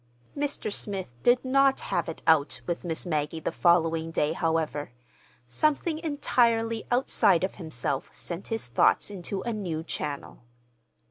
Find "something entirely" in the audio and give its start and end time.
5.47-6.87